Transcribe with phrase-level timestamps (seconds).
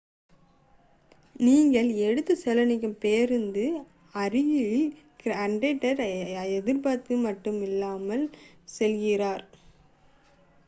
[1.39, 3.65] நீங்கள் எடுத்து செல்ல நினைக்கும் பேருந்து
[4.15, 6.01] அருகிலுள்ள கிரியாட்
[6.69, 8.41] அர்பாக்கு மட்டுமல்ல ஹெப்ரானுக்கு
[8.69, 9.59] செல்கிறது